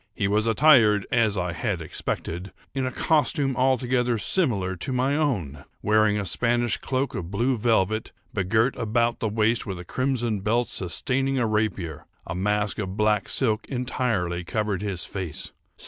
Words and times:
He 0.15 0.27
was 0.27 0.47
attired, 0.47 1.05
as 1.11 1.37
I 1.37 1.53
had 1.53 1.79
expected, 1.79 2.51
in 2.73 2.87
a 2.87 2.91
costume 2.91 3.55
altogether 3.55 4.17
similar 4.17 4.75
to 4.77 4.91
my 4.91 5.15
own; 5.15 5.63
wearing 5.83 6.17
a 6.17 6.25
Spanish 6.25 6.77
cloak 6.77 7.13
of 7.13 7.29
blue 7.29 7.55
velvet, 7.55 8.11
begirt 8.33 8.75
about 8.77 9.19
the 9.19 9.29
waist 9.29 9.67
with 9.67 9.77
a 9.77 9.85
crimson 9.85 10.39
belt 10.39 10.69
sustaining 10.69 11.37
a 11.37 11.45
rapier. 11.45 12.07
A 12.25 12.33
mask 12.33 12.79
of 12.79 12.97
black 12.97 13.29
silk 13.29 13.67
entirely 13.69 14.43
covered 14.43 14.81
his 14.81 15.05
face. 15.05 15.51